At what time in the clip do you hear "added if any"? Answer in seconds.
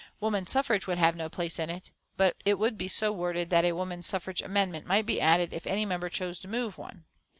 5.21-5.85